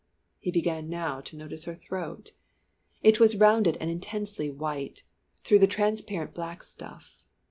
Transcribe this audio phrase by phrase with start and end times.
[0.39, 2.31] He began now to notice her throat,
[3.03, 5.03] it was rounded and intensely white,
[5.43, 7.23] through the transparent black stuff.